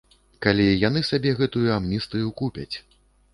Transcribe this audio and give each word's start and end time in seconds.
Калі 0.45 0.63
яны 0.87 1.03
сабе 1.09 1.33
гэтую 1.41 1.63
амністыю 1.77 2.33
купяць. 2.41 2.73